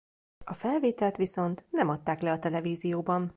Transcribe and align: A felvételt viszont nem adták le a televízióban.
A 0.45 0.53
felvételt 0.53 1.15
viszont 1.17 1.65
nem 1.69 1.89
adták 1.89 2.21
le 2.21 2.31
a 2.31 2.39
televízióban. 2.39 3.29